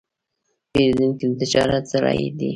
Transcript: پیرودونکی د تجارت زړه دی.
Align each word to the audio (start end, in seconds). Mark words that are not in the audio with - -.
پیرودونکی 0.73 1.25
د 1.29 1.33
تجارت 1.41 1.83
زړه 1.93 2.11
دی. 2.39 2.49